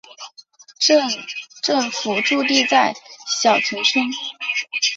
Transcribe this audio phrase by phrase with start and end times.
[0.79, 0.99] 镇
[1.61, 2.91] 政府驻地在
[3.39, 4.07] 筱埕村。